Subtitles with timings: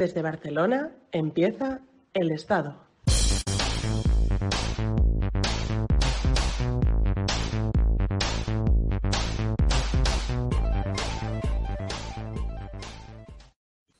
[0.00, 1.82] Desde Barcelona empieza
[2.14, 2.86] El Estado.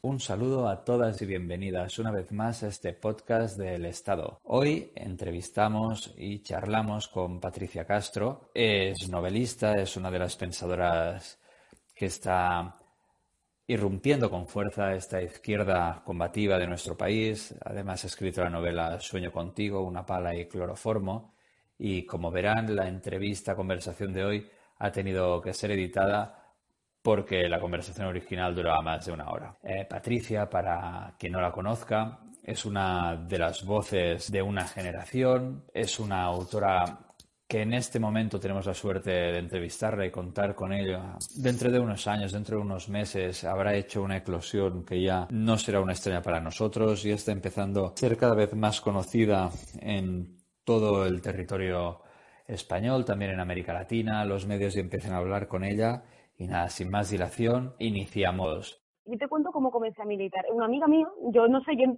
[0.00, 4.40] Un saludo a todas y bienvenidas una vez más a este podcast del Estado.
[4.44, 8.50] Hoy entrevistamos y charlamos con Patricia Castro.
[8.54, 11.38] Es novelista, es una de las pensadoras
[11.94, 12.79] que está
[13.70, 17.54] irrumpiendo con fuerza esta izquierda combativa de nuestro país.
[17.64, 21.34] Además ha escrito la novela Sueño contigo, Una pala y cloroformo.
[21.78, 26.52] Y como verán, la entrevista, conversación de hoy ha tenido que ser editada
[27.00, 29.56] porque la conversación original duraba más de una hora.
[29.62, 35.64] Eh, Patricia, para quien no la conozca, es una de las voces de una generación,
[35.72, 37.09] es una autora
[37.50, 41.16] que en este momento tenemos la suerte de entrevistarla y contar con ella.
[41.34, 45.58] Dentro de unos años, dentro de unos meses, habrá hecho una eclosión que ya no
[45.58, 49.50] será una extraña para nosotros y está empezando a ser cada vez más conocida
[49.80, 52.02] en todo el territorio
[52.46, 54.24] español, también en América Latina.
[54.24, 56.04] Los medios ya empiezan a hablar con ella
[56.38, 58.80] y nada, sin más dilación, iniciamos.
[59.06, 60.44] Yo te cuento cómo comencé a militar.
[60.52, 61.96] Una amiga mía, yo no sé, yo,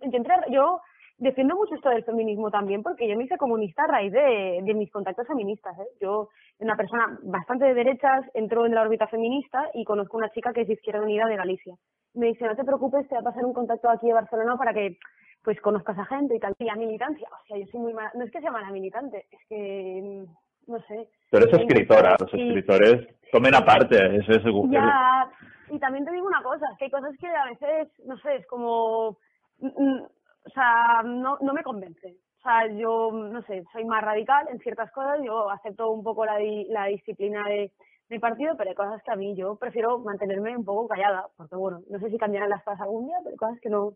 [0.50, 0.80] yo
[1.18, 4.90] defiendo mucho esto del feminismo también porque yo me hice comunista a raíz de, mis
[4.90, 5.78] contactos feministas.
[5.78, 5.86] ¿eh?
[6.00, 10.52] Yo, una persona bastante de derechas, entró en la órbita feminista y conozco una chica
[10.52, 11.74] que es de Izquierda Unida de Galicia.
[12.14, 14.74] Me dice, no te preocupes, te va a pasar un contacto aquí de Barcelona para
[14.74, 14.98] que
[15.42, 16.54] pues conozcas a gente y tal.
[16.58, 19.26] Y la militancia, o sea, yo soy muy mala, no es que sea mala militante,
[19.30, 20.24] es que
[20.66, 21.08] no sé.
[21.30, 24.42] Pero eres escritora, los escritores tomen aparte, eso es.
[24.70, 25.28] Ya,
[25.70, 28.46] y también te digo una cosa, que hay cosas que a veces, no sé, es
[28.46, 29.16] como,
[29.58, 30.06] mm, mm,
[30.52, 32.16] sea, no, no me convence.
[32.38, 36.24] O sea, yo, no sé, soy más radical en ciertas cosas, yo acepto un poco
[36.24, 37.70] la, la disciplina de
[38.08, 41.54] mi partido, pero hay cosas que a mí yo prefiero mantenerme un poco callada, porque
[41.56, 43.92] bueno, no sé si cambiarán las cosas algún día, pero hay cosas que no,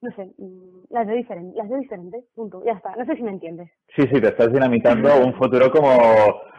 [0.00, 3.22] no sé, mm, las de diferente, las de diferente, punto, ya está, no sé si
[3.22, 3.70] me entiendes.
[3.94, 5.96] Sí, sí, te estás dinamitando un futuro como,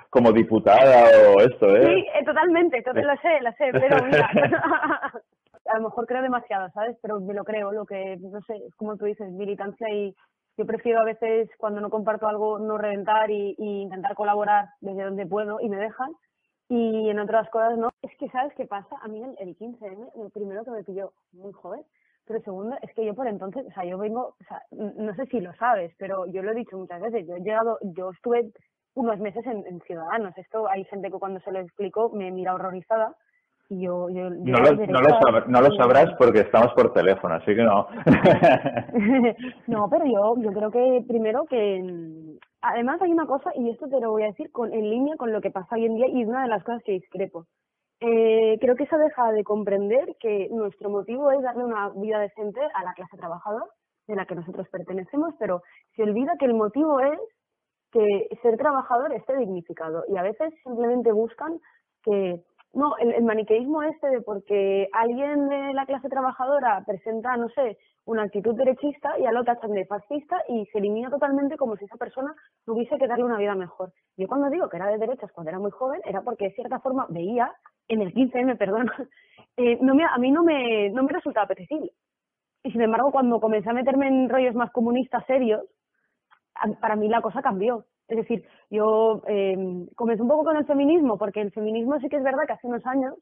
[0.09, 1.86] como diputada o esto, ¿eh?
[1.86, 4.30] Sí, eh, totalmente, lo sé, lo sé, pero mira,
[5.68, 6.98] a lo mejor creo demasiado, ¿sabes?
[7.02, 10.16] Pero me lo creo, lo que, no sé, es como tú dices, militancia y
[10.58, 15.25] yo prefiero a veces cuando no comparto algo no reventar y, intentar colaborar desde donde
[15.25, 16.12] puedo y me dejan.
[16.68, 17.90] Y en otras cosas no.
[18.02, 18.96] Es que, ¿sabes qué pasa?
[19.02, 21.81] A mí el, el 15M, el primero que me pilló muy joven,
[22.25, 25.25] pero segundo, es que yo por entonces, o sea, yo vengo, o sea, no sé
[25.28, 28.52] si lo sabes, pero yo lo he dicho muchas veces, yo he llegado, yo estuve
[28.96, 30.36] unos meses en, Ciudadanos.
[30.38, 33.16] Esto hay gente que cuando se lo explico me mira horrorizada.
[33.68, 37.56] Y yo, yo, no, lo, no, lo no, lo, sabrás porque estamos por teléfono, así
[37.56, 37.88] que no.
[39.68, 44.00] no, pero yo, yo creo que primero que además hay una cosa, y esto te
[44.00, 46.22] lo voy a decir con, en línea con lo que pasa hoy en día, y
[46.22, 47.48] es una de las cosas que discrepo.
[48.02, 52.59] Eh, creo que se deja de comprender que nuestro motivo es darle una vida decente
[52.62, 53.66] a la clase trabajadora
[54.08, 55.64] de la que nosotros pertenecemos, pero
[55.96, 57.20] se olvida que el motivo es
[57.92, 61.59] que ser trabajador esté dignificado y a veces simplemente buscan
[62.04, 62.44] que
[62.75, 68.24] no, el, maniqueísmo este de porque alguien de la clase trabajadora presenta, no sé, una
[68.24, 71.96] actitud derechista y al otro tachan de fascista y se elimina totalmente como si esa
[71.96, 73.94] persona tuviese que darle una vida mejor.
[74.18, 76.80] Yo cuando digo que era de derechas cuando era muy joven era porque de cierta
[76.80, 77.52] forma veía
[77.88, 78.92] en el 15M, perdón,
[79.57, 81.92] eh, no me, a mí no me, no me resultaba apetecible.
[82.63, 85.63] Y sin embargo, cuando comencé a meterme en rollos más comunistas serios,
[86.81, 87.86] para mí la cosa cambió.
[88.08, 92.18] Es decir, yo eh, comencé un poco con el feminismo, porque el feminismo sí que
[92.18, 93.16] es verdad que hace unos años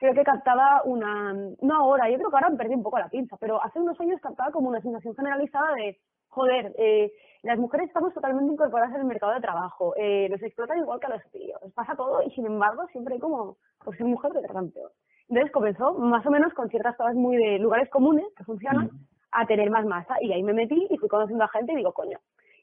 [0.00, 3.36] creo que captaba una, no ahora, yo creo que ahora perdí un poco la pinza,
[3.36, 7.12] pero hace unos años captaba como una sensación generalizada de, joder, eh,
[7.42, 11.06] las mujeres estamos totalmente incorporadas en el mercado de trabajo, eh, nos explotan igual que
[11.06, 14.40] a los tíos, pasa todo y sin embargo siempre hay como, por ser mujer te
[14.40, 14.90] tratan peor.
[15.28, 18.90] Entonces comenzó más o menos con ciertas cosas muy de lugares comunes que funcionan
[19.32, 21.92] a tener más masa y ahí me metí y fui conociendo a gente y digo,
[21.92, 22.18] coño,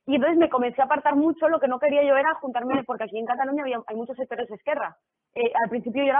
[0.07, 3.03] y entonces me comencé a apartar mucho, lo que no quería yo era juntarme, porque
[3.03, 4.97] aquí en Cataluña había, hay muchos sectores de izquierda.
[5.35, 6.13] Eh, al principio yo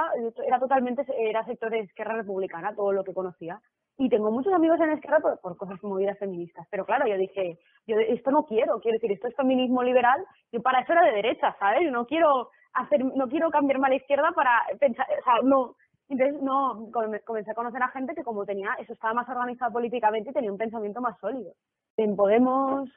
[0.45, 3.61] era, totalmente, era sector de izquierda republicana, todo lo que conocía.
[3.97, 6.67] Y tengo muchos amigos en izquierda por, por cosas movidas feministas.
[6.69, 10.21] Pero claro, yo dije, yo esto no quiero, quiero decir, esto es feminismo liberal,
[10.51, 11.85] y para eso era de derecha, ¿sabes?
[11.85, 15.07] Yo no quiero hacer, no quiero cambiarme a la izquierda para pensar,
[15.43, 15.77] no,
[16.09, 16.89] entonces, no,
[17.25, 20.51] comencé a conocer a gente que como tenía, eso estaba más organizado políticamente y tenía
[20.51, 21.53] un pensamiento más sólido.
[21.97, 22.89] En Podemos,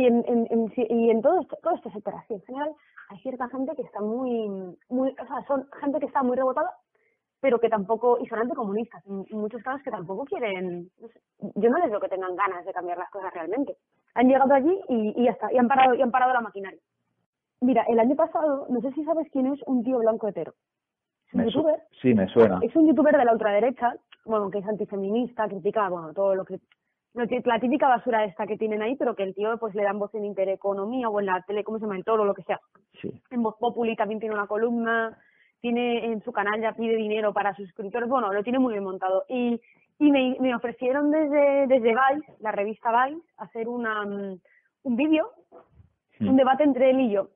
[0.00, 2.70] y en, en, en, y en todo esto, todo esto sector así en general
[3.08, 4.48] hay cierta gente que está muy,
[4.88, 6.72] muy, o sea, son gente que está muy rebotada,
[7.40, 10.90] pero que tampoco, y son anticomunistas, en, muchos casos que tampoco quieren,
[11.54, 13.76] yo no les veo que tengan ganas de cambiar las cosas realmente.
[14.14, 16.80] Han llegado allí y, y ya está, y han parado, y han parado la maquinaria.
[17.60, 20.54] Mira, el año pasado, no sé si sabes quién es un tío blanco hetero.
[21.28, 21.82] Es un youtuber.
[22.00, 22.58] Sí, me suena.
[22.62, 23.94] Es un youtuber de la ultraderecha,
[24.24, 26.60] bueno, que es antifeminista, critica, bueno, todo lo que
[27.44, 30.14] la típica basura esta que tienen ahí, pero que el tío pues le dan voz
[30.14, 31.96] en Intereconomía o en la tele, ¿cómo se llama?
[31.96, 32.60] El Toro, lo que sea.
[33.00, 33.10] Sí.
[33.30, 35.18] En Voz Populi también tiene una columna,
[35.60, 39.24] tiene en su canal ya pide dinero para suscriptores, bueno, lo tiene muy bien montado.
[39.28, 39.60] Y,
[39.98, 44.38] y me, me ofrecieron desde, desde Vice, la revista Vice, hacer una, mm,
[44.84, 45.30] un vídeo,
[46.18, 46.28] Mm.
[46.28, 47.28] un debate entre él y yo.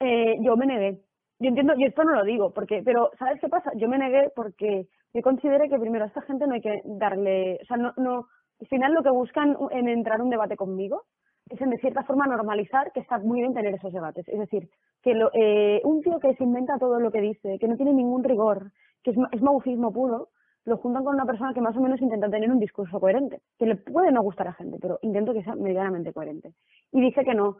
[0.00, 1.00] Eh, yo me negué.
[1.38, 3.70] Yo entiendo, y esto no lo digo, porque, pero ¿sabes qué pasa?
[3.76, 7.58] Yo me negué porque yo consideré que primero a esta gente no hay que darle,
[7.62, 8.28] o sea, no, no,
[8.60, 11.04] al final lo que buscan en entrar un debate conmigo
[11.48, 14.28] es en de cierta forma normalizar que está muy bien tener esos debates.
[14.28, 14.68] Es decir,
[15.02, 17.94] que lo, eh, un tío que se inventa todo lo que dice, que no tiene
[17.94, 18.72] ningún rigor,
[19.02, 20.28] que es, es puro,
[20.64, 23.66] lo juntan con una persona que más o menos intenta tener un discurso coherente, que
[23.66, 26.52] le puede no gustar a gente, pero intento que sea medianamente coherente.
[26.92, 27.56] Y dije que no,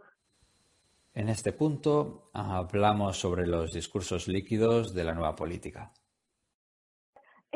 [1.14, 5.92] En este punto hablamos sobre los discursos líquidos de la nueva política.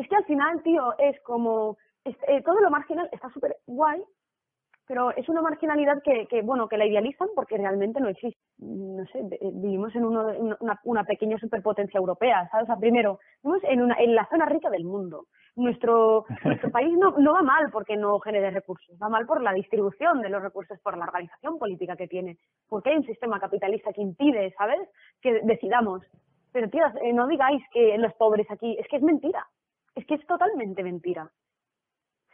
[0.01, 4.03] Es que al final, tío, es como es- eh, todo lo marginal está súper guay,
[4.87, 8.41] pero es una marginalidad que, que, bueno, que la idealizan porque realmente no existe.
[8.59, 10.27] No sé, eh, vivimos en uno,
[10.61, 12.65] una, una pequeña superpotencia europea, ¿sabes?
[12.65, 15.27] O sea, primero, vivimos en, una, en la zona rica del mundo.
[15.55, 19.53] Nuestro, nuestro país no, no va mal porque no genere recursos, va mal por la
[19.53, 22.39] distribución de los recursos, por la organización política que tiene,
[22.69, 24.89] porque hay un sistema capitalista que impide, ¿sabes?,
[25.21, 26.03] que decidamos.
[26.53, 29.47] Pero, tías, eh, no digáis que los pobres aquí, es que es mentira.
[29.95, 31.31] Es que es totalmente mentira.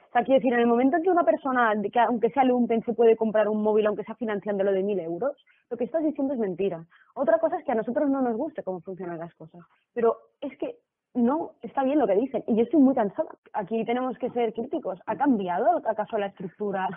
[0.08, 2.82] O sea, quiero decir, en el momento en que una persona, que aunque sea lumpen,
[2.84, 5.36] se puede comprar un móvil, aunque sea financiándolo de mil euros,
[5.68, 6.86] lo que estás diciendo es mentira.
[7.14, 9.62] Otra cosa es que a nosotros no nos guste cómo funcionan las cosas.
[9.92, 10.76] Pero es que
[11.14, 12.44] no está bien lo que dicen.
[12.46, 13.28] Y yo estoy muy cansada.
[13.52, 15.00] Aquí tenemos que ser críticos.
[15.06, 16.88] ¿Ha cambiado acaso la estructura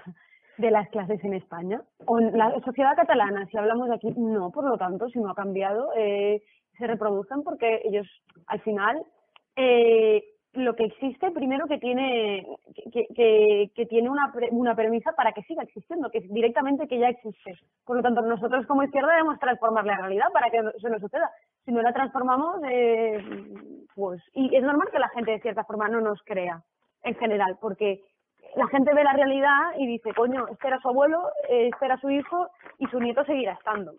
[0.57, 1.81] de las clases en España?
[2.05, 4.13] ¿O en la sociedad catalana, si hablamos de aquí?
[4.15, 6.43] No, por lo tanto, si no ha cambiado, eh,
[6.77, 8.07] se reproducen porque ellos,
[8.47, 9.01] al final,
[9.55, 10.23] eh,
[10.53, 12.45] lo que existe primero que tiene
[12.91, 16.97] que, que, tiene una, pre- una premisa para que siga existiendo, que es directamente que
[16.97, 17.53] ya existe.
[17.85, 20.99] Por lo tanto, nosotros como izquierda debemos transformar la realidad para que no- eso no
[20.99, 21.29] suceda.
[21.65, 23.23] Si no la transformamos, eh,
[23.95, 24.21] pues...
[24.33, 26.63] Y es normal que la gente de cierta forma no nos crea,
[27.03, 28.01] en general, porque
[28.55, 31.97] la gente ve la realidad y dice, coño, este era su abuelo, eh, este era
[31.97, 32.47] su hijo
[32.79, 33.93] y su nieto seguirá estando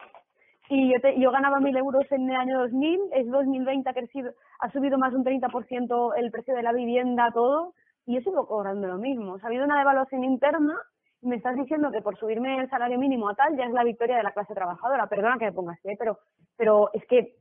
[0.71, 4.33] y yo, te- yo ganaba mil euros en el año 2000, es 2020 ha crecido,
[4.61, 7.75] ha subido más de un 30% el precio de la vivienda, todo,
[8.07, 9.33] y yo sigo cobrando lo mismo.
[9.33, 10.77] O sea, ha habido una devaluación interna
[11.21, 13.85] y me estás diciendo que por subirme el salario mínimo a tal ya es la
[13.85, 15.07] victoria de la clase trabajadora.
[15.09, 15.97] Perdona que me ponga así, ¿eh?
[15.99, 16.19] pero,
[16.57, 17.37] pero es que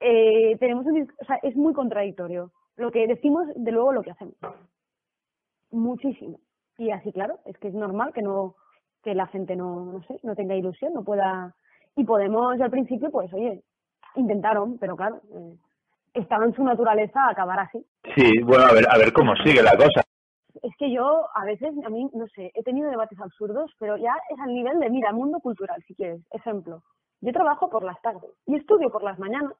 [0.00, 4.12] eh, tenemos un, o sea, es muy contradictorio lo que decimos de luego lo que
[4.12, 4.34] hacemos.
[5.70, 6.38] Muchísimo.
[6.78, 8.54] Y así, claro, es que es normal que no
[9.02, 11.54] que la gente no, no sé, no tenga ilusión, no pueda
[11.96, 13.62] y Podemos al principio, pues oye,
[14.16, 15.54] intentaron, pero claro, eh,
[16.14, 17.84] estaba en su naturaleza acabar así.
[18.14, 20.02] Sí, bueno, a ver, a ver cómo sigue la cosa.
[20.62, 24.14] Es que yo a veces, a mí, no sé, he tenido debates absurdos, pero ya
[24.30, 26.20] es al nivel de, mira, mundo cultural, si quieres.
[26.30, 26.82] Ejemplo,
[27.20, 29.52] yo trabajo por las tardes y estudio por las mañanas,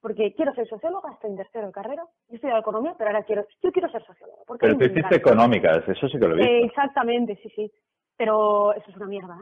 [0.00, 3.46] porque quiero ser socióloga, estoy en tercero de carrera, yo estudiado economía, pero ahora quiero,
[3.62, 4.42] yo quiero ser socióloga.
[4.46, 6.66] Porque Pero tú hiciste económicas, eso sí que lo Eh, visto.
[6.66, 7.72] exactamente, sí, sí.
[8.16, 9.38] Pero eso es una mierda.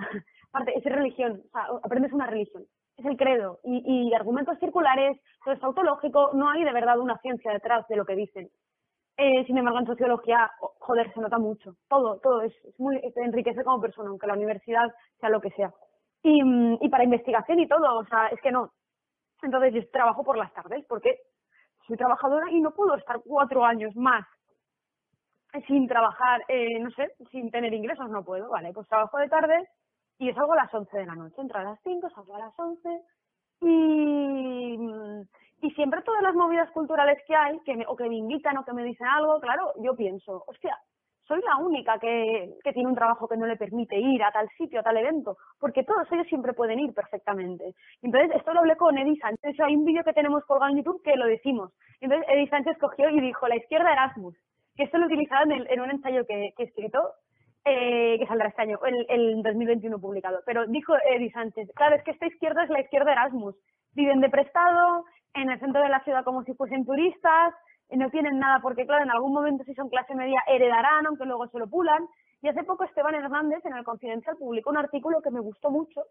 [0.74, 2.64] Es religión, o sea, aprendes una religión.
[2.96, 3.60] Es el credo.
[3.64, 7.96] Y, y argumentos circulares, todo es autológico, no hay de verdad una ciencia detrás de
[7.96, 8.50] lo que dicen.
[9.16, 10.50] Eh, sin embargo, en sociología,
[10.80, 11.76] joder, se nota mucho.
[11.88, 15.72] Todo, todo es, muy, te enriquece como persona, aunque la universidad sea lo que sea.
[16.22, 16.42] Y,
[16.80, 18.72] y para investigación y todo, o sea, es que no.
[19.42, 21.18] Entonces, yo trabajo por las tardes, porque
[21.86, 24.26] soy trabajadora y no puedo estar cuatro años más
[25.66, 29.68] sin trabajar, eh, no sé, sin tener ingresos, no puedo, vale, pues trabajo de tarde
[30.20, 32.40] y yo salgo a las 11 de la noche, entro a las 5, salgo a
[32.40, 33.00] las 11
[33.62, 34.76] y,
[35.62, 38.64] y siempre todas las movidas culturales que hay, que me, o que me invitan o
[38.64, 40.76] que me dicen algo, claro, yo pienso, hostia,
[41.26, 44.46] soy la única que, que tiene un trabajo que no le permite ir a tal
[44.58, 47.74] sitio, a tal evento, porque todos ellos siempre pueden ir perfectamente.
[48.02, 51.02] Entonces, esto lo hablé con Eddie Sánchez, hay un vídeo que tenemos colgado en YouTube
[51.02, 51.72] que lo decimos.
[52.02, 54.36] Entonces, Eddie Sánchez cogió y dijo, la izquierda Erasmus,
[54.76, 57.00] que esto lo utilizaba en, en un ensayo que, que he escrito,
[57.64, 60.40] eh, que saldrá este año, el, el 2021 publicado.
[60.46, 63.54] Pero dijo Eddie Sánchez, claro, es que esta izquierda es la izquierda Erasmus.
[63.92, 67.54] Viven de prestado, en el centro de la ciudad como si fuesen turistas,
[67.90, 71.24] y no tienen nada, porque claro, en algún momento si son clase media heredarán, aunque
[71.24, 72.06] luego se lo pulan.
[72.42, 76.04] Y hace poco Esteban Hernández en el Confidencial publicó un artículo que me gustó mucho,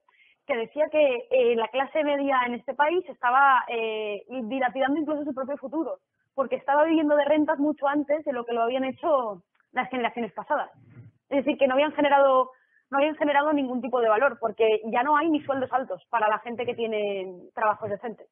[0.46, 5.34] que decía que eh, la clase media en este país estaba eh, dilapidando incluso su
[5.34, 6.00] propio futuro,
[6.36, 9.42] porque estaba viviendo de rentas mucho antes de lo que lo habían hecho
[9.72, 10.70] las generaciones pasadas.
[11.30, 12.52] Es decir, que no habían generado
[12.92, 16.28] no habían generado ningún tipo de valor, porque ya no hay ni sueldos altos para
[16.28, 18.28] la gente que tiene trabajos decentes.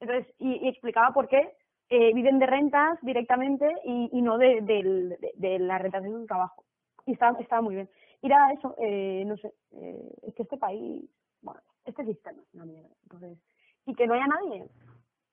[0.00, 1.52] Entonces, y, explicaba por qué
[1.90, 6.26] eh, viven de rentas directamente y, y no de, de, de las rentas de su
[6.26, 6.64] trabajo.
[7.06, 7.90] y estaba, estaba muy bien.
[8.22, 11.04] Y era eso, eh, no sé, eh, es que este país,
[11.42, 13.38] bueno, este sistema es mierda, entonces,
[13.84, 14.64] y que no haya nadie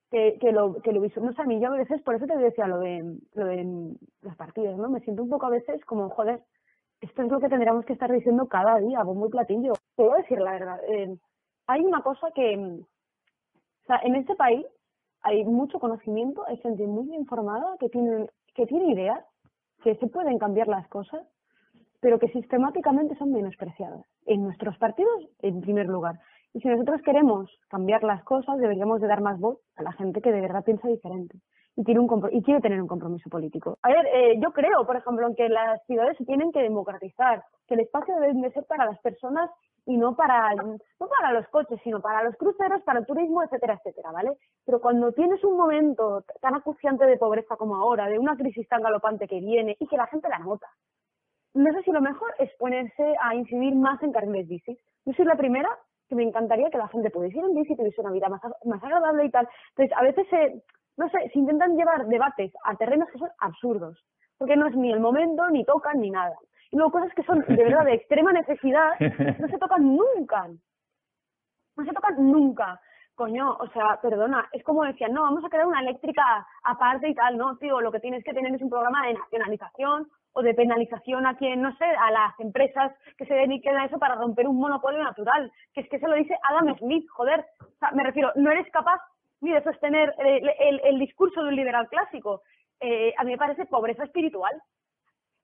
[0.09, 2.37] que, que lo que lo no sé, a mí yo a veces, por eso te
[2.37, 4.89] decía lo de, lo de los partidos, ¿no?
[4.89, 6.41] Me siento un poco a veces como, joder,
[7.01, 9.73] esto es lo que tendríamos que estar diciendo cada día, bombo y platillo.
[9.95, 11.17] Te voy a decir la verdad, eh,
[11.67, 14.65] hay una cosa que, mm, o sea, en este país
[15.23, 19.23] hay mucho conocimiento, hay gente muy informada que tiene, que tiene ideas,
[19.83, 21.25] que se pueden cambiar las cosas,
[21.99, 24.05] pero que sistemáticamente son menospreciadas.
[24.25, 26.19] En nuestros partidos, en primer lugar.
[26.53, 30.21] Y si nosotros queremos cambiar las cosas, deberíamos de dar más voz a la gente
[30.21, 31.39] que de verdad piensa diferente
[32.31, 33.77] y quiere tener un compromiso político.
[33.81, 37.43] A ver, eh, yo creo, por ejemplo, en que las ciudades se tienen que democratizar,
[37.67, 39.49] que el espacio debe de ser para las personas
[39.85, 43.75] y no para no para los coches, sino para los cruceros, para el turismo, etcétera,
[43.75, 44.37] etcétera, ¿vale?
[44.65, 48.83] Pero cuando tienes un momento tan acuciante de pobreza como ahora, de una crisis tan
[48.83, 50.67] galopante que viene y que la gente la nota,
[51.53, 54.77] no sé si lo mejor es ponerse a incidir más en carriles bicis.
[55.05, 55.69] Yo soy la primera
[56.07, 58.83] que me encantaría que la gente pudiese ir en bici, tuviese una vida más, más
[58.83, 59.47] agradable y tal.
[59.69, 60.61] Entonces, a veces, se,
[60.97, 63.97] no sé, se intentan llevar debates a terrenos que son absurdos,
[64.37, 66.35] porque no es ni el momento, ni tocan, ni nada.
[66.71, 68.91] Y luego cosas que son de verdad de extrema necesidad,
[69.39, 70.47] no se tocan nunca.
[71.75, 72.79] No se tocan nunca.
[73.15, 76.23] Coño, o sea, perdona, es como decían, no, vamos a crear una eléctrica
[76.63, 80.07] aparte y tal, no, tío, lo que tienes que tener es un programa de nacionalización
[80.33, 83.99] o de penalización a quien, no sé, a las empresas que se dediquen a eso
[83.99, 87.77] para romper un monopolio natural, que es que se lo dice Adam Smith, joder, o
[87.79, 89.01] sea, me refiero, no eres capaz
[89.41, 92.41] ni de sostener el, el, el discurso de un liberal clásico,
[92.79, 94.53] eh, a mí me parece pobreza espiritual,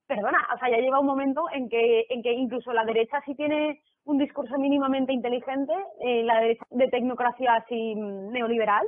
[0.07, 3.35] perdona, o sea, ya llega un momento en que, en que incluso la derecha sí
[3.35, 8.85] tiene un discurso mínimamente inteligente, eh, la derecha de tecnocracia así mm, neoliberal,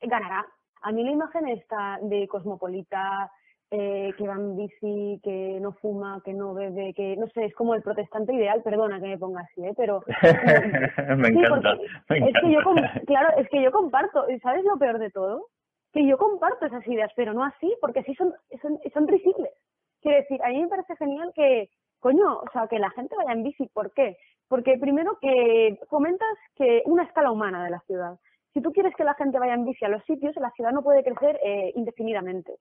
[0.00, 0.46] eh, ganará.
[0.82, 3.30] A mí la imagen esta de cosmopolita,
[3.72, 7.54] eh, que va en bici, que no fuma, que no bebe, que no sé, es
[7.54, 9.74] como el protestante ideal, perdona que me ponga así, ¿eh?
[9.76, 10.04] pero
[11.16, 11.74] me Sí, encanta,
[12.10, 13.02] me es que yo encanta.
[13.06, 15.46] claro, es que yo comparto, ¿y ¿sabes lo peor de todo?
[15.92, 19.52] Que yo comparto esas ideas, pero no así, porque así son, son, son risibles.
[20.02, 23.32] Quiero decir, a mí me parece genial que, coño, o sea, que la gente vaya
[23.32, 24.16] en bici, ¿por qué?
[24.48, 28.18] Porque primero que comentas que una escala humana de la ciudad.
[28.52, 30.82] Si tú quieres que la gente vaya en bici a los sitios, la ciudad no
[30.82, 32.52] puede crecer eh, indefinidamente.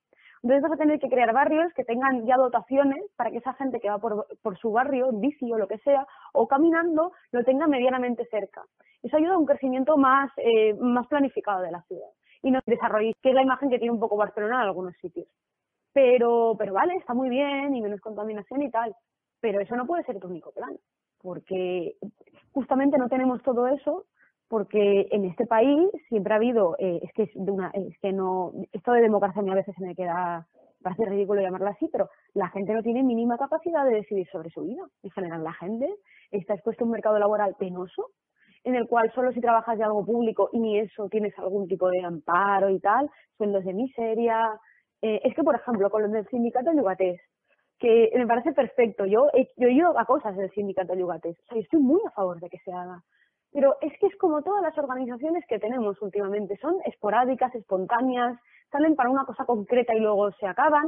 [0.44, 3.80] Entonces vas a tener que crear barrios que tengan ya dotaciones para que esa gente
[3.80, 7.44] que va por, por su barrio, en bici o lo que sea, o caminando, lo
[7.44, 8.64] tenga medianamente cerca.
[9.04, 12.10] Eso ayuda a un crecimiento más, eh, más planificado de la ciudad.
[12.42, 15.28] Y no desarrollo, que es la imagen que tiene un poco Barcelona en algunos sitios.
[15.94, 18.96] Pero, pero vale, está muy bien y menos contaminación y tal.
[19.42, 20.76] Pero eso no puede ser tu único plan.
[21.22, 21.98] Porque
[22.52, 24.06] justamente no tenemos todo eso
[24.52, 28.12] porque en este país siempre ha habido, eh, es que es de una, es que
[28.12, 30.46] no, esto de democracia a mí a veces se me queda,
[30.84, 34.64] parece ridículo llamarlo así, pero la gente no tiene mínima capacidad de decidir sobre su
[34.64, 34.84] vida.
[35.04, 35.90] En general, la gente
[36.32, 38.10] está expuesta a un mercado laboral penoso,
[38.66, 41.88] en el cual solo si trabajas de algo público y ni eso tienes algún tipo
[41.88, 44.60] de amparo y tal, sueldos de miseria.
[45.02, 47.22] Eh, es que, por ejemplo, con los del sindicato Yugatés,
[47.80, 51.44] que me parece perfecto, yo he, yo he ido a cosas del sindicato Yugatés, o
[51.46, 53.02] sea, yo estoy muy a favor de que se haga.
[53.54, 58.40] Pero es que es como todas las organizaciones que tenemos últimamente, son esporádicas, espontáneas,
[58.72, 60.88] salen para una cosa concreta y luego se acaban,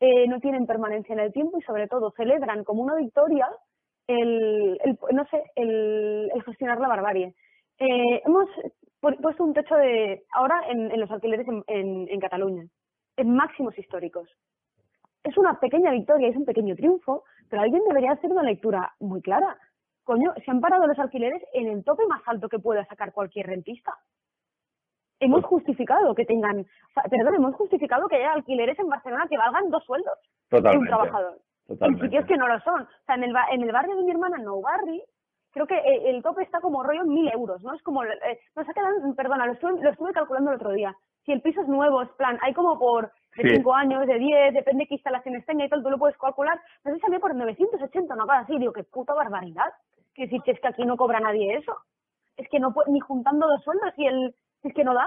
[0.00, 3.48] eh, no tienen permanencia en el tiempo y sobre todo celebran como una victoria
[4.08, 4.78] el,
[5.12, 7.34] no sé, el, gestionar la barbarie.
[7.78, 8.48] Eh, hemos
[9.00, 12.64] pu- puesto un techo de ahora en, los alquileres en, en, en Cataluña,
[13.16, 14.28] en máximos históricos.
[15.24, 19.22] Es una pequeña victoria, es un pequeño triunfo, pero alguien debería hacer una lectura muy
[19.22, 19.56] clara.
[20.04, 23.46] Coño, se han parado los alquileres en el tope más alto que pueda sacar cualquier
[23.46, 23.94] rentista.
[25.20, 29.38] Hemos justificado que tengan, o sea, perdón, hemos justificado que haya alquileres en Barcelona que
[29.38, 30.14] valgan dos sueldos
[30.50, 31.38] de un Totalmente, trabajador.
[31.68, 32.04] En totalmente.
[32.06, 32.82] sitios que no lo son.
[32.82, 35.00] O sea, en el, en el barrio de mi hermana, en Nou Barri,
[35.52, 37.72] creo que eh, el tope está como rollo en mil euros, ¿no?
[37.72, 40.92] Es como, eh, no sé, quedan, perdona, lo estuve, lo estuve calculando el otro día.
[41.24, 43.56] Si el piso es nuevo, es plan, hay como por de Sí.
[43.56, 46.60] 5 años, de 10, depende qué instalaciones tenga y tal, tú lo puedes calcular.
[46.84, 48.58] No sé, salió por 980, una cosa así.
[48.58, 49.72] Digo, qué puta barbaridad.
[50.14, 51.74] Que que es que aquí no cobra nadie eso.
[52.36, 55.06] Es que no puede, ni juntando dos sueldos y el, es que no da.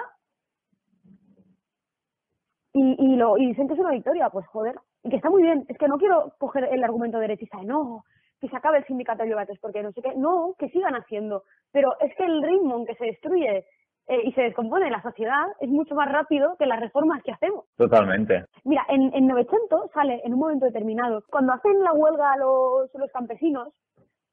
[2.74, 5.44] Y, y, lo, y dicen que es una victoria, pues joder, y que está muy
[5.44, 5.66] bien.
[5.70, 8.04] Es que no quiero coger el argumento derechista de no,
[8.42, 10.14] que se acabe el sindicato de yogates porque no sé qué.
[10.16, 11.44] No, que sigan haciendo.
[11.72, 13.66] Pero es que el ritmo en que se destruye
[14.08, 17.66] eh, y se descompone la sociedad es mucho más rápido que las reformas que hacemos.
[17.78, 18.46] Totalmente.
[18.64, 23.12] Mira, en, en 900 sale en un momento determinado, cuando hacen la huelga los, los
[23.12, 23.70] campesinos,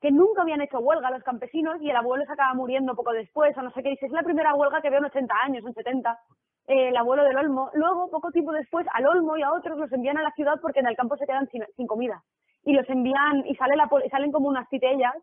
[0.02, 3.56] que nunca habían hecho huelga los campesinos y el abuelo se acaba muriendo poco después,
[3.56, 5.72] o no sé qué, dice, es la primera huelga que veo en 80 años, en
[5.72, 6.18] 70,
[6.66, 7.70] eh, el abuelo del Olmo.
[7.74, 10.80] Luego, poco tiempo después, al Olmo y a otros los envían a la ciudad porque
[10.80, 12.22] en el campo se quedan sin, sin comida.
[12.64, 15.14] y los envían y sale la, salen como unas titellas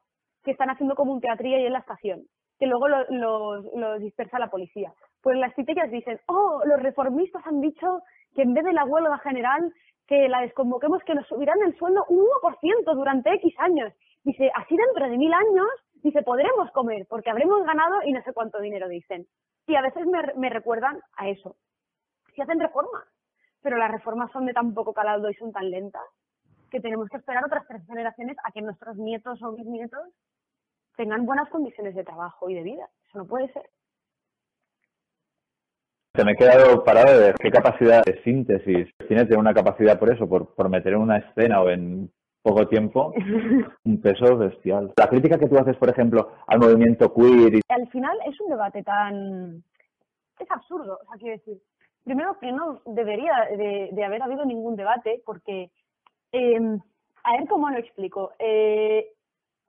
[0.43, 2.23] que están haciendo como un teatrillo ahí en la estación,
[2.59, 4.93] que luego los lo, dispersa la policía.
[5.21, 8.01] Pues las titellas dicen, oh, los reformistas han dicho
[8.35, 9.73] que en vez de la huelga general
[10.07, 13.93] que la desconvoquemos, que nos subirán el sueldo un 1% durante X años.
[14.23, 15.67] Dice, así dentro de mil años,
[16.03, 19.25] dice, podremos comer, porque habremos ganado y no sé cuánto dinero dicen.
[19.67, 21.55] Y a veces me, me recuerdan a eso.
[22.35, 23.03] Si hacen reformas,
[23.61, 26.03] pero las reformas son de tan poco calado y son tan lentas
[26.69, 30.07] que tenemos que esperar otras tres generaciones a que nuestros nietos o bisnietos
[30.99, 32.89] tengan buenas condiciones de trabajo y de vida.
[33.07, 33.63] Eso no puede ser.
[36.13, 40.11] Se me he quedado parado de qué capacidad de síntesis tiene tener una capacidad por
[40.11, 43.13] eso, por, por meter en una escena o en poco tiempo
[43.85, 44.91] un peso bestial.
[44.97, 47.55] La crítica que tú haces, por ejemplo, al movimiento queer.
[47.55, 47.61] Y...
[47.69, 49.63] Al final es un debate tan.
[50.37, 50.99] es absurdo.
[51.01, 51.61] O sea, quiero decir,
[52.03, 55.71] primero que no debería de, haber habido ningún debate, porque.
[56.33, 56.77] Em,
[57.23, 58.33] a ver cómo lo explico.
[58.37, 59.13] Eh,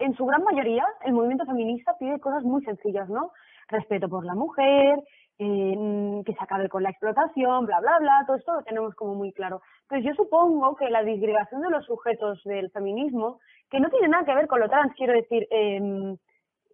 [0.01, 3.33] en su gran mayoría, el movimiento feminista pide cosas muy sencillas, ¿no?
[3.69, 4.99] Respeto por la mujer,
[5.39, 9.15] eh, que se acabe con la explotación, bla, bla, bla, todo esto lo tenemos como
[9.15, 9.63] muy claro.
[9.89, 13.41] Pues yo supongo que la disgregación de los sujetos del feminismo,
[13.71, 16.17] que no tiene nada que ver con lo trans, quiero decir, em,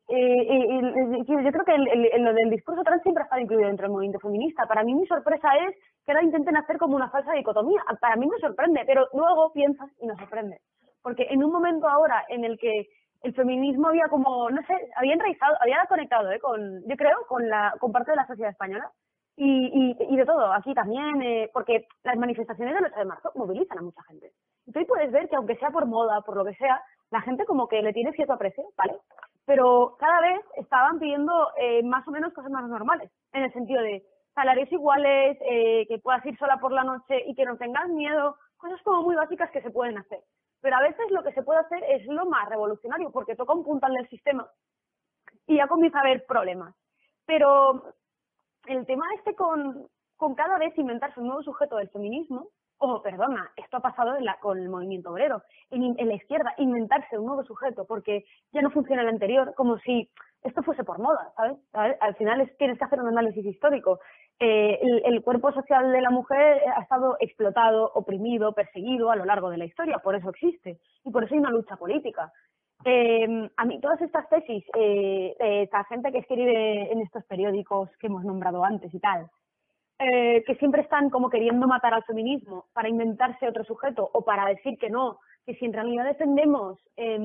[0.08, 3.92] eh, eh, yo creo que lo del discurso trans siempre ha estado incluido dentro del
[3.92, 4.66] movimiento feminista.
[4.66, 7.82] Para mí mi sorpresa es que ahora intenten hacer como una falsa dicotomía.
[8.00, 10.58] Para mí me sorprende, pero luego piensas y nos sorprende.
[11.02, 12.86] Porque en un momento ahora en el que
[13.22, 16.38] el feminismo había como, no sé, había enraizado, había conectado, ¿eh?
[16.38, 18.90] con, yo creo, con la, con parte de la sociedad española.
[19.38, 23.32] Y, y, y de todo, aquí también, eh, porque las manifestaciones del 8 de marzo
[23.34, 24.32] movilizan a mucha gente.
[24.72, 27.68] Tú puedes ver que aunque sea por moda, por lo que sea, la gente como
[27.68, 28.94] que le tiene cierto aprecio, ¿vale?
[29.44, 33.82] Pero cada vez estaban pidiendo eh, más o menos cosas más normales, en el sentido
[33.82, 34.04] de
[34.34, 38.80] salarios iguales, que puedas ir sola por la noche y que no tengas miedo, cosas
[38.82, 40.20] como muy básicas que se pueden hacer.
[40.66, 43.62] Pero a veces lo que se puede hacer es lo más revolucionario, porque toca un
[43.62, 44.50] puntal del sistema
[45.46, 46.74] y ya comienza a haber problemas.
[47.24, 47.84] Pero
[48.66, 52.48] el tema este con, con cada vez inventarse un nuevo sujeto del feminismo,
[52.78, 57.44] o perdona, esto ha pasado con el movimiento obrero, en, la izquierda, inventarse un nuevo
[57.44, 60.10] sujeto porque ya no funciona el anterior, como si
[60.42, 61.58] esto fuese por moda, ¿sabes?
[62.00, 64.00] Al final es, tienes que hacer un análisis histórico.
[64.38, 69.48] Eh, el, cuerpo social de la mujer ha estado explotado, oprimido, perseguido a lo largo
[69.48, 72.30] de la historia, por eso existe y por eso hay una lucha política.
[72.84, 78.08] Eh, a mí todas estas tesis, eh, esta gente que escribe en estos periódicos que
[78.08, 79.30] hemos nombrado antes y tal,
[79.98, 84.44] eh, que siempre están como queriendo matar al feminismo para inventarse otro sujeto o para
[84.44, 87.18] decir que no, que si en realidad defendemos eh,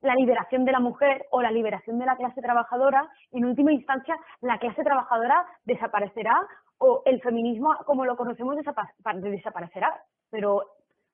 [0.00, 4.16] la liberación de la mujer o la liberación de la clase trabajadora, en última instancia
[4.40, 6.46] la clase trabajadora desaparecerá
[6.78, 10.02] o el feminismo como lo conocemos desaparecerá.
[10.30, 10.62] Pero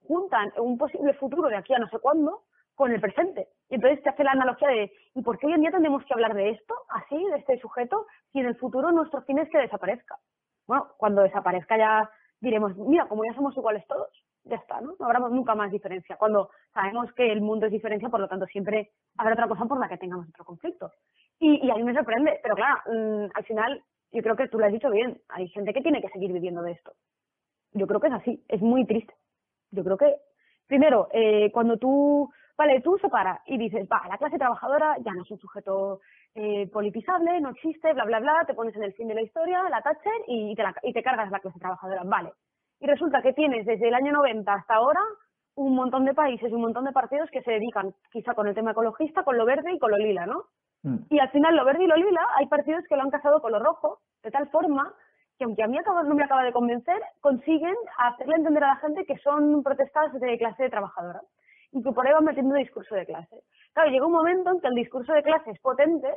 [0.07, 2.43] juntan un posible futuro de aquí a no sé cuándo
[2.75, 3.49] con el presente.
[3.71, 6.13] Y entonces te hace la analogía de, ¿y por qué hoy en día tenemos que
[6.13, 9.59] hablar de esto, así, de este sujeto, si en el futuro nuestro fin es que
[9.59, 10.19] desaparezca?
[10.67, 14.11] Bueno, cuando desaparezca ya diremos, mira, como ya somos iguales todos,
[14.45, 14.95] ya está, ¿no?
[14.99, 16.17] No habrá nunca más diferencia.
[16.17, 19.79] Cuando sabemos que el mundo es diferencia, por lo tanto siempre habrá otra cosa por
[19.79, 20.93] la que tengamos otro conflicto.
[21.39, 24.67] Y, a mí me sorprende, pero claro, mm, al final yo creo que tú lo
[24.67, 26.93] has dicho bien, hay gente que tiene que seguir viviendo de esto.
[27.73, 29.15] Yo creo que es así, es muy triste.
[29.73, 30.15] Yo creo que,
[30.69, 35.23] primero, eh, cuando tú, vale, tú separas y dices, va, la clase trabajadora ya no
[35.23, 36.01] es un sujeto
[36.35, 39.69] eh, politizable, no existe, bla, bla, bla, te pones en el fin de la historia,
[39.69, 42.31] la Thatcher y te, y te cargas la clase trabajadora, vale
[42.85, 45.01] y resulta que tienes desde el año 90 hasta ahora
[45.55, 48.55] un montón de países y un montón de partidos que se dedican quizá con el
[48.55, 50.45] tema ecologista, con lo verde y con lo lila, ¿no?
[50.83, 50.99] Mm.
[51.09, 53.53] Y al final lo verde y lo lila hay partidos que lo han casado con
[53.53, 54.93] lo rojo, de tal forma
[55.39, 59.07] que aunque a mí no me acaba de convencer, consiguen hacerle entender a la gente
[59.07, 61.23] que son protestas de clase trabajadora
[61.73, 63.37] y que por ahí van metiendo discurso de clase.
[63.73, 66.09] Claro, llega un momento en que el discurso de clase es potente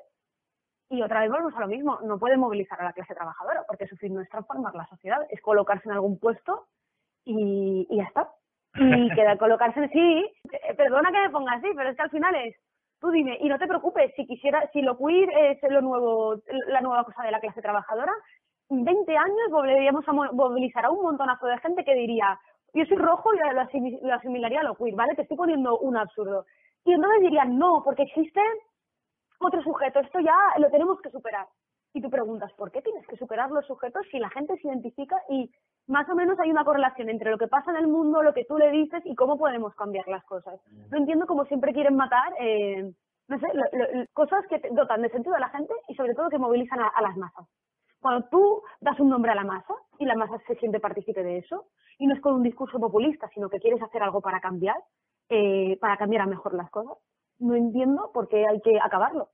[0.90, 3.88] y otra vez volvemos a lo mismo, no puede movilizar a la clase trabajadora, porque
[3.88, 6.68] su fin no es transformar la sociedad, es colocarse en algún puesto
[7.26, 8.32] y, y ya está.
[8.76, 12.10] Y queda colocarse en sí, eh, perdona que me ponga así, pero es que al
[12.10, 12.56] final es,
[13.00, 16.36] tú dime, y no te preocupes, si quisiera, si lo queer es lo nuevo,
[16.68, 18.14] la nueva cosa de la clase trabajadora,
[18.70, 22.40] en 20 años volveríamos a movilizar a un montonazo de gente que diría,
[22.74, 23.38] yo soy rojo y
[24.06, 25.16] lo, asimilaría a lo queer, ¿vale?
[25.16, 26.46] Te estoy poniendo un absurdo.
[26.84, 28.42] Y entonces dirían, no, porque existe
[29.40, 31.48] otro sujeto, esto ya lo tenemos que superar.
[31.94, 35.16] Y tú preguntas, ¿por qué tienes que superar los sujetos si la gente se identifica
[35.30, 35.50] y
[35.88, 38.46] más o menos hay una correlación entre lo que pasa en el mundo, lo que
[38.46, 40.60] tú le dices y cómo podemos cambiar las cosas?
[40.92, 42.92] No entiendo cómo siempre quieren matar, eh,
[43.28, 43.48] no sé,
[44.14, 47.18] cosas que dotan de sentido a la gente y sobre todo que movilizan a, las
[47.18, 47.48] masas.
[48.00, 51.40] Cuando tú das un nombre a la masa y la masa se siente partícipe de
[51.40, 51.66] eso,
[51.98, 54.78] y no es con un discurso populista, sino que quieres hacer algo para cambiar,
[55.30, 56.98] eh, para cambiar a mejor las cosas.
[57.40, 59.30] No entiendo por qué hay que acabarlo.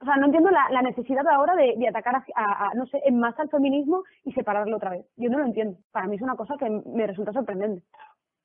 [0.00, 3.00] O sea, no entiendo la, la necesidad ahora de, de atacar a, a, no sé,
[3.04, 5.06] en masa al feminismo y separarlo otra vez.
[5.16, 5.78] Yo no lo entiendo.
[5.92, 7.82] Para mí es una cosa que me resulta sorprendente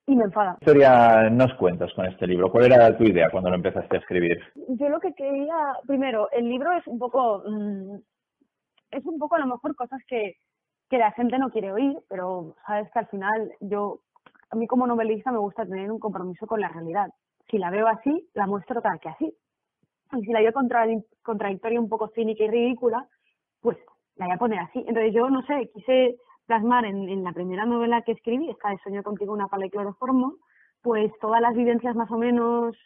[0.06, 0.56] y me enfada.
[0.60, 2.50] ¿Qué historia nos cuentas con este libro?
[2.50, 4.40] ¿Cuál era tu idea cuando lo empezaste a escribir?
[4.68, 7.96] Yo lo que quería, primero, el libro es un poco, mmm,
[8.90, 10.36] es un poco a lo mejor cosas que,
[10.88, 14.00] que la gente no quiere oír, pero sabes que al final yo,
[14.50, 17.10] a mí como novelista me gusta tener un compromiso con la realidad.
[17.50, 19.34] Si la veo así, la muestro tal que así.
[20.12, 20.86] Y si la veo contra,
[21.22, 23.06] contradictoria, un poco cínica y ridícula,
[23.60, 23.76] pues
[24.16, 24.78] la voy a poner así.
[24.86, 28.78] Entonces yo, no sé, quise plasmar en, en la primera novela que escribí, esta de
[28.78, 30.34] Sueño contigo, una pala y cloroformo,
[30.82, 32.76] pues todas las vivencias más o menos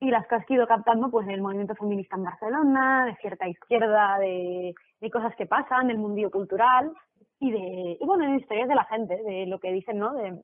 [0.00, 4.18] y las que has ido captando pues del movimiento feminista en Barcelona, de cierta izquierda,
[4.18, 6.92] de, de cosas que pasan, del mundillo cultural
[7.40, 10.12] y de, y bueno, de historias de la gente, de lo que dicen, ¿no?
[10.14, 10.40] De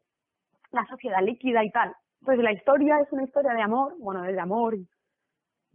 [0.73, 1.95] la sociedad líquida y tal.
[2.25, 4.77] Pues la historia es una historia de amor, bueno, de amor,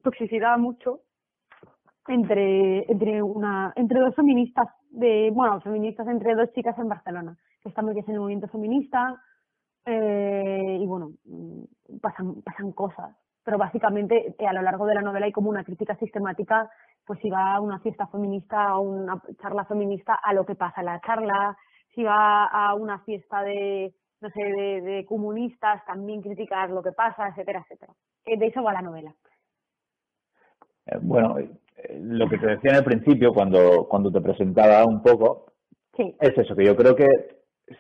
[0.02, 1.02] toxicidad mucho,
[2.08, 7.70] entre, entre una, entre dos feministas de, bueno, feministas entre dos chicas en Barcelona, que
[7.70, 9.22] están metidas en el movimiento feminista,
[9.86, 11.12] eh, y bueno,
[12.02, 13.16] pasan, pasan cosas.
[13.44, 16.68] Pero básicamente eh, a lo largo de la novela hay como una crítica sistemática,
[17.06, 20.82] pues si va a una fiesta feminista o una charla feminista, a lo que pasa
[20.82, 21.56] en la charla,
[21.94, 26.92] si va a una fiesta de, no sé, de, de comunistas, también criticar lo que
[26.92, 27.94] pasa, etcétera, etcétera.
[28.26, 29.14] Eh, de eso va la novela.
[31.02, 31.38] Bueno,
[31.94, 35.54] lo que te decía en el principio, cuando, cuando te presentaba un poco,
[35.96, 36.16] sí.
[36.20, 37.08] es eso, que yo creo que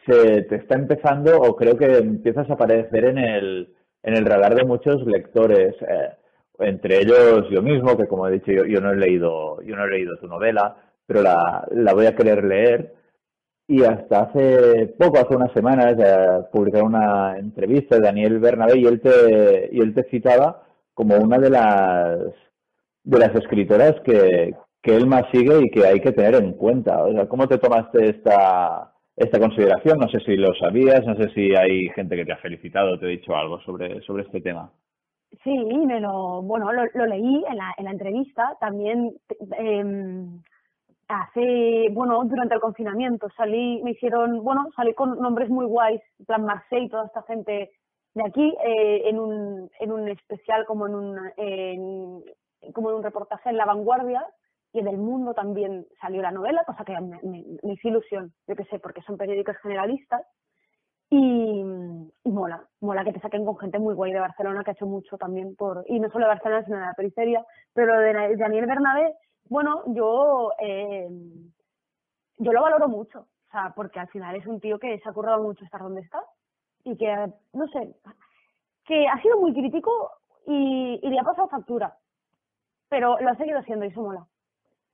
[0.05, 4.55] se te está empezando o creo que empiezas a aparecer en el, en el radar
[4.55, 6.09] de muchos lectores, eh,
[6.59, 9.85] entre ellos yo mismo, que como he dicho, yo, yo, no he leído, yo no
[9.85, 10.75] he leído tu novela,
[11.05, 12.93] pero la, la voy a querer leer.
[13.69, 15.95] Y hasta hace poco, hace unas semanas,
[16.51, 20.63] publicaron una entrevista de Daniel Bernabé y él te, y él te citaba
[20.95, 22.17] como una de las
[23.03, 27.03] de las escritoras que, que él más sigue y que hay que tener en cuenta.
[27.03, 29.99] O sea, ¿cómo te tomaste esta, esta consideración?
[29.99, 33.05] No sé si lo sabías, no sé si hay gente que te ha felicitado te
[33.05, 34.71] ha dicho algo sobre, sobre este tema.
[35.43, 35.55] Sí,
[35.85, 38.57] me lo, bueno, lo, lo leí en la, en la entrevista.
[38.59, 39.13] También
[39.59, 40.25] eh,
[41.09, 46.45] hace, bueno, durante el confinamiento salí, me hicieron, bueno, salí con nombres muy guays, plan
[46.45, 47.71] Marseille, toda esta gente
[48.13, 52.23] de aquí, eh, en un, en un especial como en un,
[52.73, 54.23] como en un reportaje en La Vanguardia
[54.71, 58.55] y en El Mundo también salió la novela, cosa que me, me, hizo ilusión, yo
[58.55, 60.21] qué sé, porque son periódicos generalistas
[61.09, 61.63] y,
[62.23, 64.85] y, mola, mola que te saquen con gente muy guay de Barcelona que ha hecho
[64.85, 67.43] mucho también por, y no solo de Barcelona sino de la periferia,
[67.73, 69.15] pero de Daniel Bernabé,
[69.49, 71.09] bueno, yo, eh,
[72.37, 75.13] yo lo valoro mucho, o sea, porque al final es un tío que se ha
[75.13, 76.23] currado mucho estar donde está
[76.83, 77.95] y que, no sé,
[78.85, 80.11] que ha sido muy crítico
[80.45, 81.97] y, le ha pasado factura,
[82.89, 84.25] pero lo ha seguido siendo y eso mola.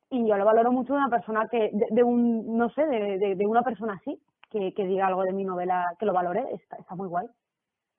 [0.10, 3.36] Y yo lo valoro mucho de una persona que, de, un, no sé, de, de,
[3.36, 6.78] de, una persona así, que, que diga algo de mi novela, que lo valore, está,
[6.78, 7.28] está muy guay.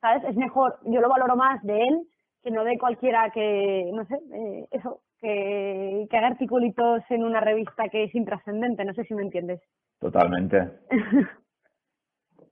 [0.00, 0.24] ¿Sabes?
[0.24, 2.08] Es mejor, yo lo valoro más de él
[2.42, 7.40] que no de cualquiera que, no sé, eh, eso, que, que haga articulitos en una
[7.40, 9.60] revista que es intrascendente, no sé si me entiendes.
[10.00, 10.70] Totalmente.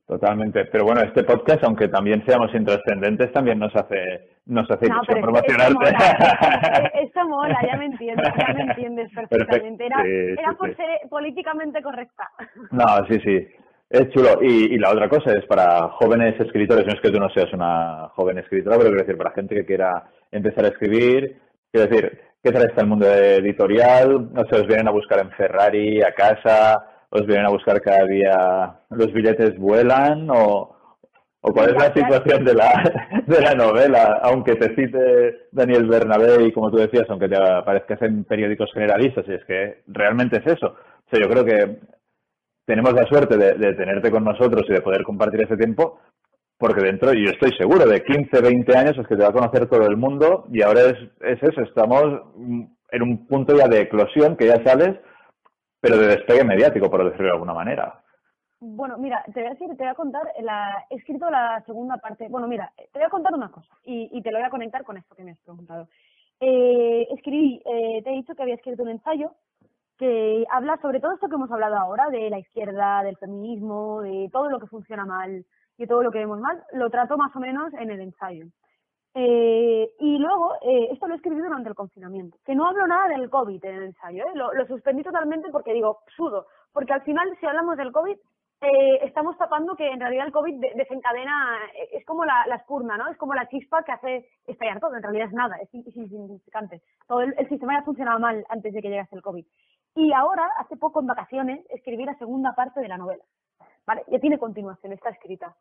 [0.07, 0.67] Totalmente.
[0.67, 5.23] Pero bueno, este podcast, aunque también seamos intrascendentes, también nos hace nos hace no, ilusión
[5.23, 5.85] promocionarte.
[5.87, 9.87] Esto, esto mola, ya me entiendes, ya me entiendes perfectamente.
[9.87, 10.77] Era, Sí, era sí, por sí.
[10.77, 12.31] ser políticamente correcta.
[12.71, 13.49] No, sí, sí.
[13.89, 14.43] Es chulo.
[14.43, 17.51] Y, y la otra cosa es para jóvenes escritores, no es que tú no seas
[17.55, 21.41] una joven escritora, pero quiero decir, para gente que quiera empezar a escribir,
[21.73, 24.31] quiero decir, ¿qué tal está el mundo editorial?
[24.35, 28.05] No sé, os vienen a buscar en Ferrari, a casa, os vienen a buscar cada
[28.05, 30.77] día, los billetes vuelan o,
[31.41, 32.71] o cuál es la situación de la,
[33.27, 38.03] de la novela, aunque te cite Daniel Bernabé y como tú decías, aunque te aparezcas
[38.03, 40.67] en periódicos generalistas, y es que realmente es eso.
[40.67, 41.79] O sea, yo creo que
[42.67, 45.99] tenemos la suerte de, de tenerte con nosotros y de poder compartir ese tiempo,
[46.59, 49.69] porque dentro, yo estoy seguro, de 15, 20 años es que te va a conocer
[49.69, 52.05] todo el mundo y ahora es, es eso, estamos
[52.91, 54.99] en un punto ya de eclosión, que ya sales,
[55.81, 58.01] pero de despegue mediático, por decirlo de alguna manera.
[58.61, 61.99] Bueno, mira, te voy a decir, te voy a contar, la, he escrito la segunda
[61.99, 62.29] parte.
[62.29, 64.85] Bueno, mira, te voy a contar una cosa y, y te lo voy a conectar
[64.85, 65.89] con esto que me has preguntado.
[66.41, 69.33] Eh, escribí, eh, te he dicho que había escrito un ensayo
[69.99, 74.29] que habla sobre todo esto que hemos hablado ahora, de la izquierda, del feminismo, de
[74.33, 75.45] todo lo que funciona mal
[75.79, 78.47] y todo lo que vemos mal, lo trato más o menos en el ensayo.
[79.15, 83.31] Eh, y luego, eh, esto lo escribí durante el confinamiento, que no hablo nada del
[83.31, 84.33] COVID en el ensayo, ¿eh?
[84.35, 88.17] lo, suspendí totalmente porque digo, sudo, porque al final si hablamos del COVID
[88.65, 92.65] eh, estamos tapando que en realidad el COVID desencadena, eh, es como la, la,
[92.97, 93.09] ¿no?
[93.11, 96.81] Es como la chispa que hace estallar todo, en realidad es nada, es insignificante.
[97.07, 99.45] Todo el, sistema ya funcionaba mal antes de que llegase el COVID.
[99.97, 103.23] Y ahora, hace poco en vacaciones, escribí la segunda parte de la novela.
[103.87, 104.03] ¿Vale?
[104.09, 105.55] Ya tiene continuación, está escrita.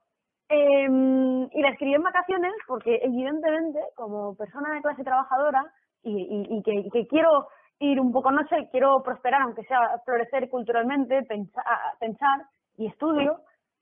[0.50, 5.66] Em, y la escribí en vacaciones porque evidentemente, como persona de clase trabajadora
[6.04, 7.48] y, y, que, quiero
[7.80, 12.46] ir un poco, no sé, quiero prosperar, aunque sea florecer culturalmente, pensar,
[12.78, 13.40] y estudio,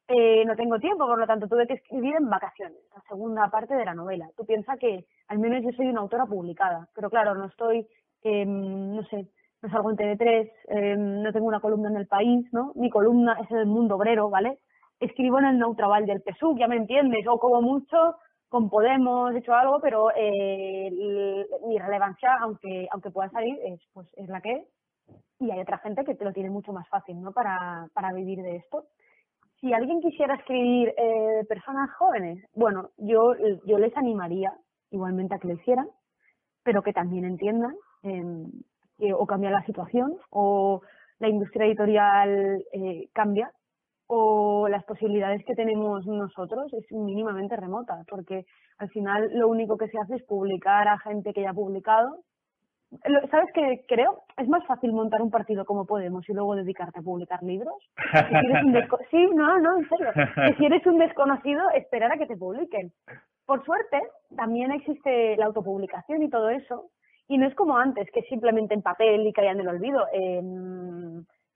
[0.08, 3.74] eh, no tengo tiempo, por lo tanto tuve que escribir en vacaciones, la segunda parte
[3.76, 4.30] de la novela.
[4.38, 7.88] Tú piensas que al menos yo soy una autora publicada, pero claro, no estoy,
[8.24, 9.28] eh, no sé,
[9.62, 12.72] no salgo en TV3, eh, no tengo una columna en el país, ¿no?
[12.76, 14.60] Mi columna es el mundo obrero, ¿vale?
[15.00, 18.16] Escribo en el Neutral del PSUC, ya me entiendes, o como mucho
[18.50, 20.92] con Podemos he hecho algo, pero eh,
[21.66, 24.68] mi relevancia, aunque aunque pueda salir, es pues es la que es
[25.40, 27.32] y hay otra gente que te lo tiene mucho más fácil, ¿no?
[27.32, 28.86] Para, para vivir de esto.
[29.60, 33.34] Si alguien quisiera escribir eh, personas jóvenes, bueno, yo,
[33.66, 34.54] yo les animaría
[34.92, 35.88] igualmente a que lo hicieran,
[36.64, 37.76] pero que también entiendan
[39.02, 40.82] que o cambia la situación o
[41.20, 43.52] la industria editorial eh, cambia
[44.06, 48.46] o las posibilidades que tenemos nosotros es mínimamente remota, porque
[48.78, 52.20] al final lo único que se hace es publicar a gente que ya ha publicado
[53.32, 54.24] ¿Sabes qué creo?
[54.38, 57.76] Es más fácil montar un partido como Podemos y luego dedicarte a publicar libros.
[59.10, 60.12] sí, no, no, en serio.
[60.58, 62.92] Si eres un desconocido, esperar a que te publiquen.
[63.46, 64.02] Por suerte,
[64.36, 66.90] también existe la autopublicación y todo eso.
[67.32, 70.06] Y no es como antes, que simplemente en papel y caían en el olvido.
[70.12, 70.42] Eh,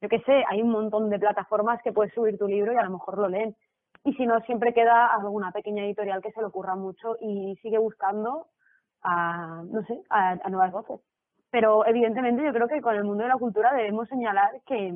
[0.02, 2.84] yo qué sé, hay un montón de plataformas que puedes subir tu libro y a
[2.84, 3.58] lo mejor lo leen.
[4.06, 7.78] Y si no, siempre queda alguna pequeña editorial que se le ocurra mucho y sigue
[7.78, 8.48] buscando
[9.02, 11.02] a, no sé, a nuevas voces.
[11.52, 14.94] Pero evidentemente yo creo que con el mundo de la cultura debemos señalar que,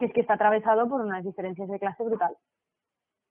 [0.00, 2.36] es que está atravesado por unas diferencias de clase brutal.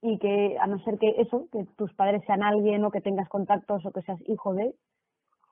[0.01, 3.27] Y que a no ser que eso, que tus padres sean alguien o que tengas
[3.27, 4.73] contactos o que seas hijo de,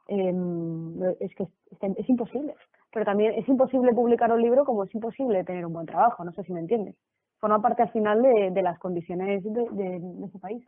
[0.08, 2.56] em, es que es, imposible.
[2.92, 6.34] Pero también es imposible publicar un libro como es imposible tener un buen trabajo, no
[6.34, 6.96] sé si me entiendes.
[7.40, 10.64] Forma parte al final de, las condiciones de, de ese país.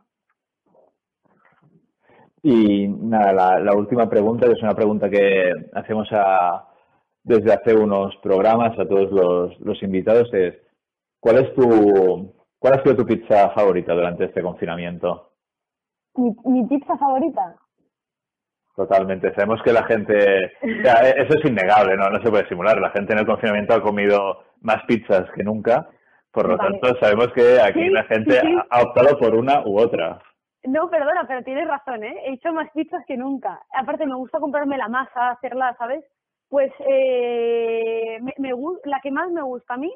[2.44, 6.68] Y nada, la, última pregunta, que es una pregunta que hacemos a,
[7.22, 10.54] desde hace unos programas a todos los, los invitados, es
[11.20, 15.30] ¿cuál es tu cuál ha sido tu pizza favorita durante este confinamiento?
[16.16, 17.56] Mi, pizza favorita.
[18.76, 19.32] Totalmente.
[19.34, 22.10] Sabemos que la gente, eso es innegable, ¿no?
[22.10, 22.80] No se puede simular.
[22.80, 25.88] La gente en el confinamiento ha comido más pizzas que nunca.
[26.32, 30.20] Por lo tanto, sabemos que aquí la gente ha optado por una u otra.
[30.64, 32.16] No, perdona, pero tienes razón, ¿eh?
[32.24, 33.60] He hecho más pizzas que nunca.
[33.72, 36.04] Aparte, me gusta comprarme la masa, hacerla, ¿sabes?
[36.48, 38.50] Pues eh, me, me,
[38.84, 39.94] la que más me gusta a mí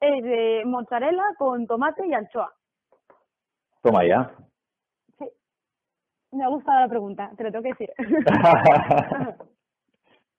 [0.00, 2.52] es de mozzarella con tomate y anchoa.
[3.82, 4.30] Toma ya.
[6.32, 7.90] Me ha gustado la pregunta, te lo tengo que decir.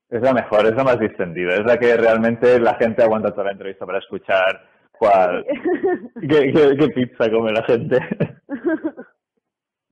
[0.09, 3.45] es la mejor, es la más distendida, es la que realmente la gente aguanta toda
[3.45, 5.45] la entrevista para escuchar cuál,
[6.21, 7.99] qué, qué pizza come la gente.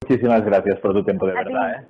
[0.01, 1.71] Muchísimas gracias por tu tiempo, de verdad.
[1.71, 1.85] ¿eh?